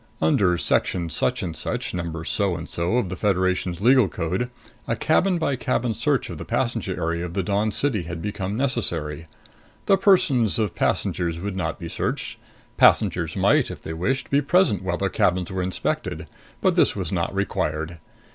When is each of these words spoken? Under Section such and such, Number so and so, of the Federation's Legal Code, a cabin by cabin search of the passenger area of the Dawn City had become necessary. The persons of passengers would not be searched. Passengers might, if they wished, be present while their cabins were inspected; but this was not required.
Under 0.19 0.57
Section 0.57 1.11
such 1.11 1.43
and 1.43 1.55
such, 1.55 1.93
Number 1.93 2.23
so 2.25 2.55
and 2.55 2.67
so, 2.67 2.97
of 2.97 3.09
the 3.09 3.15
Federation's 3.15 3.81
Legal 3.81 4.09
Code, 4.09 4.49
a 4.87 4.95
cabin 4.95 5.37
by 5.37 5.55
cabin 5.55 5.93
search 5.93 6.27
of 6.31 6.39
the 6.39 6.43
passenger 6.43 6.99
area 6.99 7.23
of 7.23 7.35
the 7.35 7.43
Dawn 7.43 7.69
City 7.69 8.01
had 8.01 8.19
become 8.19 8.57
necessary. 8.57 9.27
The 9.85 9.97
persons 9.99 10.57
of 10.57 10.73
passengers 10.73 11.39
would 11.39 11.55
not 11.55 11.77
be 11.77 11.87
searched. 11.87 12.39
Passengers 12.77 13.35
might, 13.35 13.69
if 13.69 13.83
they 13.83 13.93
wished, 13.93 14.31
be 14.31 14.41
present 14.41 14.81
while 14.81 14.97
their 14.97 15.07
cabins 15.07 15.51
were 15.51 15.61
inspected; 15.61 16.25
but 16.61 16.75
this 16.75 16.95
was 16.95 17.11
not 17.11 17.31
required. 17.35 17.99